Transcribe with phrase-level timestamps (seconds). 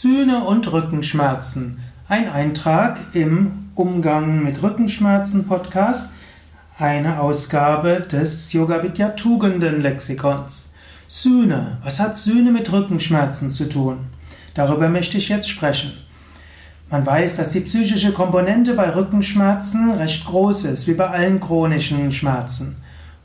[0.00, 1.80] Sühne und Rückenschmerzen.
[2.06, 6.10] Ein Eintrag im Umgang mit Rückenschmerzen Podcast,
[6.78, 10.72] eine Ausgabe des Yoga Vidya Tugenden Lexikons.
[11.08, 11.78] Sühne.
[11.82, 14.06] Was hat Sühne mit Rückenschmerzen zu tun?
[14.54, 15.94] Darüber möchte ich jetzt sprechen.
[16.92, 22.12] Man weiß, dass die psychische Komponente bei Rückenschmerzen recht groß ist, wie bei allen chronischen
[22.12, 22.76] Schmerzen.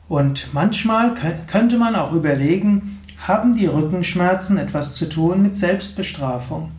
[0.08, 1.14] Und manchmal
[1.46, 6.72] könnte man auch überlegen, haben die Rückenschmerzen etwas zu tun mit Selbstbestrafung?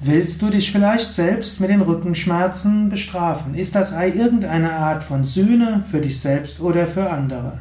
[0.00, 3.54] Willst du dich vielleicht selbst mit den Rückenschmerzen bestrafen?
[3.54, 7.60] Ist das irgendeine Art von Sühne für dich selbst oder für andere?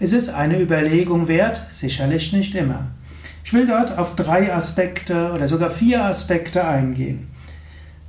[0.00, 2.86] Es ist eine Überlegung wert, sicherlich nicht immer.
[3.44, 7.28] Ich will dort auf drei Aspekte oder sogar vier Aspekte eingehen.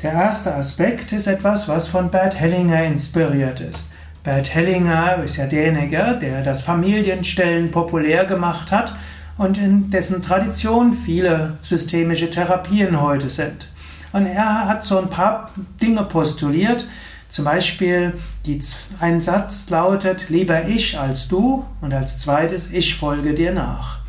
[0.02, 3.88] Der erste Aspekt ist etwas, was von Bert Hellinger inspiriert ist.
[4.24, 8.96] Bert Hellinger ist ja derjenige, der das Familienstellen populär gemacht hat
[9.38, 13.72] und in dessen Tradition viele systemische Therapien heute sind.
[14.14, 16.88] Und er hat so ein paar Dinge postuliert.
[17.28, 18.14] Zum Beispiel
[18.46, 18.62] die,
[19.00, 24.00] ein Satz lautet, lieber ich als du und als zweites, ich folge dir nach.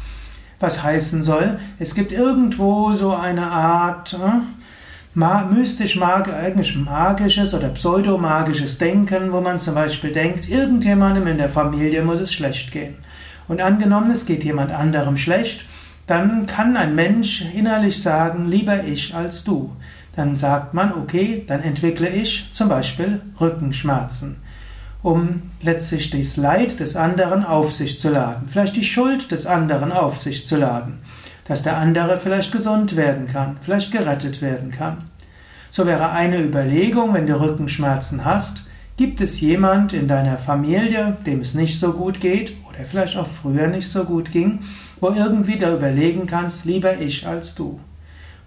[0.60, 8.78] Was heißen soll, es gibt irgendwo so eine Art äh, mystisch eigentlich magisches oder pseudomagisches
[8.78, 12.94] Denken, wo man zum Beispiel denkt, irgendjemandem in der Familie muss es schlecht gehen.
[13.48, 15.64] Und angenommen, es geht jemand anderem schlecht,
[16.06, 19.74] dann kann ein Mensch innerlich sagen, lieber ich als du.
[20.14, 24.36] Dann sagt man, okay, dann entwickle ich zum Beispiel Rückenschmerzen,
[25.02, 29.92] um letztlich das Leid des anderen auf sich zu laden, vielleicht die Schuld des anderen
[29.92, 30.98] auf sich zu laden,
[31.46, 34.98] dass der andere vielleicht gesund werden kann, vielleicht gerettet werden kann.
[35.70, 38.62] So wäre eine Überlegung, wenn du Rückenschmerzen hast,
[38.96, 43.26] gibt es jemand in deiner Familie, dem es nicht so gut geht der vielleicht auch
[43.26, 44.60] früher nicht so gut ging,
[45.00, 47.80] wo irgendwie da überlegen kannst, lieber ich als du.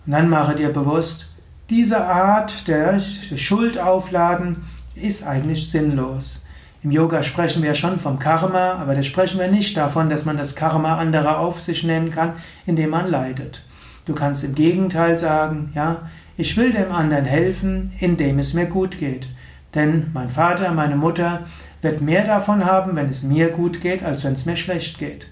[0.05, 1.29] Und dann mache dir bewusst,
[1.69, 4.63] diese Art der Schuld aufladen
[4.95, 6.45] ist eigentlich sinnlos.
[6.81, 10.37] Im Yoga sprechen wir schon vom Karma, aber da sprechen wir nicht davon, dass man
[10.37, 12.33] das Karma anderer auf sich nehmen kann,
[12.65, 13.67] indem man leidet.
[14.05, 18.97] Du kannst im Gegenteil sagen, ja, ich will dem anderen helfen, indem es mir gut
[18.97, 19.27] geht.
[19.75, 21.41] Denn mein Vater, meine Mutter
[21.81, 25.27] wird mehr davon haben, wenn es mir gut geht, als wenn es mir schlecht geht.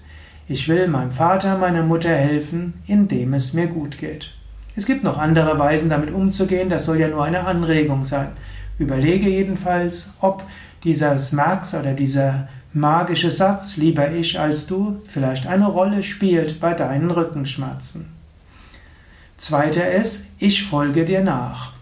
[0.46, 4.30] Ich will meinem Vater, meiner Mutter helfen, indem es mir gut geht.
[4.76, 8.28] Es gibt noch andere Weisen, damit umzugehen, das soll ja nur eine Anregung sein.
[8.78, 10.44] Überlege jedenfalls, ob
[10.84, 16.74] dieser Max oder dieser magische Satz, lieber ich als du, vielleicht eine Rolle spielt bei
[16.74, 18.06] deinen Rückenschmerzen.
[19.36, 21.72] Zweiter ist, ich folge dir nach.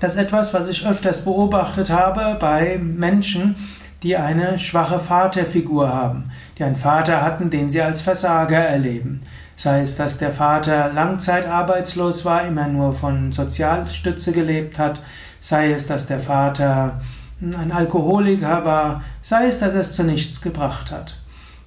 [0.00, 3.56] Das ist etwas, was ich öfters beobachtet habe bei Menschen,
[4.02, 9.22] die eine schwache Vaterfigur haben, die einen Vater hatten, den sie als Versager erleben.
[9.56, 15.00] Sei es, dass der Vater langzeitarbeitslos war, immer nur von Sozialstütze gelebt hat,
[15.40, 17.00] sei es, dass der Vater
[17.40, 21.16] ein Alkoholiker war, sei es, dass er es zu nichts gebracht hat.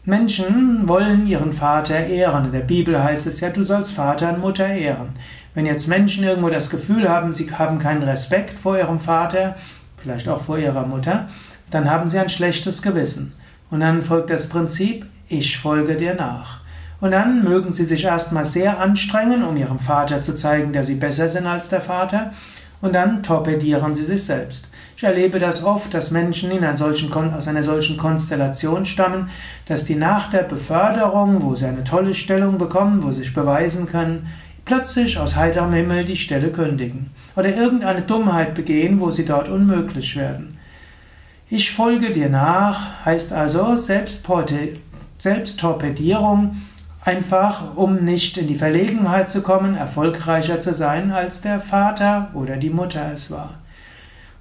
[0.06, 2.46] Menschen wollen ihren Vater ehren.
[2.46, 5.10] In der Bibel heißt es ja, du sollst Vater und Mutter ehren.
[5.54, 9.56] Wenn jetzt Menschen irgendwo das Gefühl haben, sie haben keinen Respekt vor ihrem Vater,
[9.98, 11.28] vielleicht auch vor ihrer Mutter,
[11.72, 13.34] dann haben sie ein schlechtes Gewissen.
[13.72, 16.62] Und dann folgt das Prinzip, ich folge dir nach.
[17.02, 20.96] Und dann mögen sie sich erstmal sehr anstrengen, um ihrem Vater zu zeigen, dass sie
[20.96, 22.32] besser sind als der Vater,
[22.82, 24.70] und dann torpedieren sie sich selbst.
[24.96, 29.30] Ich erlebe das oft, dass Menschen in einer solchen, aus einer solchen Konstellation stammen,
[29.68, 33.86] dass die nach der Beförderung, wo sie eine tolle Stellung bekommen, wo sie sich beweisen
[33.86, 34.28] können,
[34.70, 40.16] plötzlich aus heiterem Himmel die Stelle kündigen oder irgendeine Dummheit begehen, wo sie dort unmöglich
[40.16, 40.60] werden.
[41.50, 46.58] Ich folge dir nach heißt also Selbsttorpedierung,
[47.04, 52.58] einfach um nicht in die Verlegenheit zu kommen, erfolgreicher zu sein, als der Vater oder
[52.58, 53.56] die Mutter es war.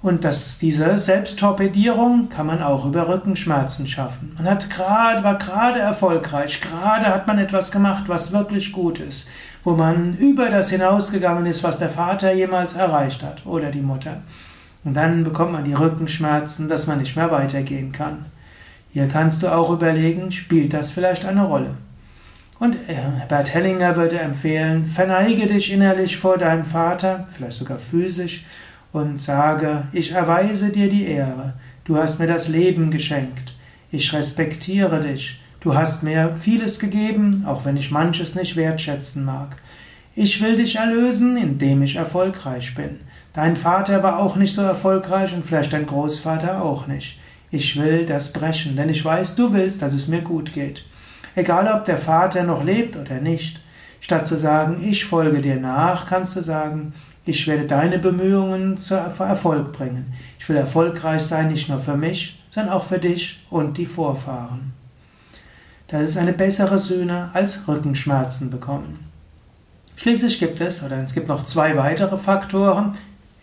[0.01, 4.31] Und dass diese Selbsttorpedierung kann man auch über Rückenschmerzen schaffen.
[4.37, 9.27] Man hat gerade, war gerade erfolgreich, gerade hat man etwas gemacht, was wirklich gut ist,
[9.65, 14.21] wo man über das hinausgegangen ist, was der Vater jemals erreicht hat oder die Mutter.
[14.85, 18.25] Und dann bekommt man die Rückenschmerzen, dass man nicht mehr weitergehen kann.
[18.91, 21.75] Hier kannst du auch überlegen, spielt das vielleicht eine Rolle?
[22.59, 22.95] Und äh,
[23.27, 28.45] Bert Hellinger würde empfehlen, verneige dich innerlich vor deinem Vater, vielleicht sogar physisch,
[28.91, 31.53] und sage, ich erweise dir die Ehre,
[31.85, 33.53] du hast mir das Leben geschenkt,
[33.91, 39.55] ich respektiere dich, du hast mir vieles gegeben, auch wenn ich manches nicht wertschätzen mag.
[40.15, 42.99] Ich will dich erlösen, indem ich erfolgreich bin.
[43.33, 47.19] Dein Vater war auch nicht so erfolgreich und vielleicht dein Großvater auch nicht.
[47.51, 50.83] Ich will das brechen, denn ich weiß, du willst, dass es mir gut geht.
[51.35, 53.61] Egal ob der Vater noch lebt oder nicht.
[54.01, 56.93] Statt zu sagen, ich folge dir nach, kannst du sagen,
[57.25, 60.13] ich werde deine Bemühungen zu Erfolg bringen.
[60.39, 64.73] Ich will erfolgreich sein, nicht nur für mich, sondern auch für dich und die Vorfahren.
[65.87, 68.99] Das ist eine bessere Sühne als Rückenschmerzen bekommen.
[69.95, 72.93] Schließlich gibt es, oder es gibt noch zwei weitere Faktoren.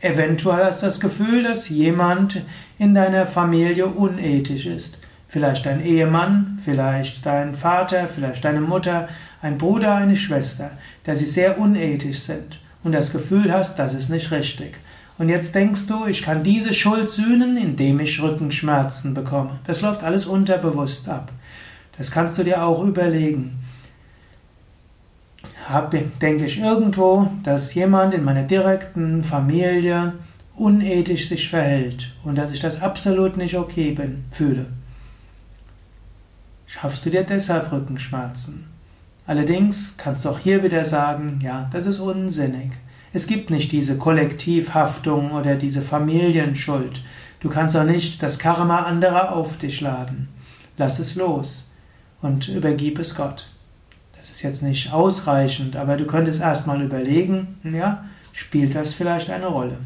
[0.01, 2.43] Eventuell hast du das Gefühl, dass jemand
[2.79, 4.99] in deiner Familie unethisch ist.
[5.29, 9.09] Vielleicht dein Ehemann, vielleicht dein Vater, vielleicht deine Mutter,
[9.43, 10.71] ein Bruder, eine Schwester,
[11.05, 14.77] dass sie sehr unethisch sind und das Gefühl hast, das ist nicht richtig.
[15.19, 19.59] Und jetzt denkst du, ich kann diese Schuld sühnen, indem ich Rückenschmerzen bekomme.
[19.67, 21.33] Das läuft alles unterbewusst ab.
[21.99, 23.59] Das kannst du dir auch überlegen.
[25.69, 30.13] Hab, denke ich irgendwo, dass jemand in meiner direkten Familie
[30.55, 34.67] unethisch sich verhält und dass ich das absolut nicht okay bin, fühle.
[36.67, 38.76] Schaffst du dir deshalb Rückenschmerzen?
[39.27, 42.71] Allerdings kannst du auch hier wieder sagen, ja, das ist unsinnig.
[43.13, 47.03] Es gibt nicht diese Kollektivhaftung oder diese Familienschuld.
[47.41, 50.29] Du kannst auch nicht das Karma anderer auf dich laden.
[50.79, 51.71] Lass es los
[52.23, 53.47] und übergib es Gott.
[54.17, 59.47] Das ist jetzt nicht ausreichend, aber du könntest erstmal überlegen, ja, spielt das vielleicht eine
[59.47, 59.79] Rolle?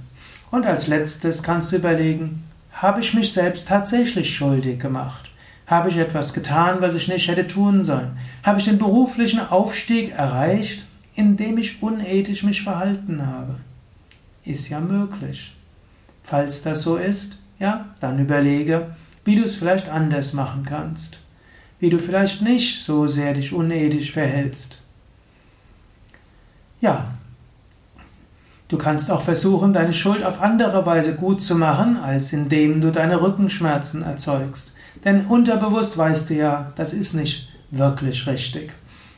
[0.51, 5.30] Und als letztes kannst du überlegen, habe ich mich selbst tatsächlich schuldig gemacht?
[5.71, 8.19] Habe ich etwas getan, was ich nicht hätte tun sollen?
[8.43, 10.85] Habe ich den beruflichen Aufstieg erreicht,
[11.15, 13.55] indem ich unethisch mich verhalten habe?
[14.45, 15.55] Ist ja möglich.
[16.25, 21.21] Falls das so ist, ja, dann überlege, wie du es vielleicht anders machen kannst.
[21.79, 24.83] Wie du vielleicht nicht so sehr dich unethisch verhältst.
[26.81, 27.13] Ja,
[28.71, 32.93] Du kannst auch versuchen, deine Schuld auf andere Weise gut zu machen, als indem du
[32.93, 34.73] deine Rückenschmerzen erzeugst.
[35.05, 38.73] Denn unterbewusst weißt du ja, das ist nicht wirklich richtig.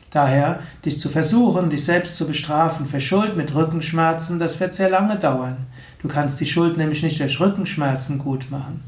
[0.09, 4.89] Daher, dich zu versuchen, dich selbst zu bestrafen für Schuld mit Rückenschmerzen, das wird sehr
[4.89, 5.57] lange dauern.
[6.01, 8.83] Du kannst die Schuld nämlich nicht durch Rückenschmerzen gut machen.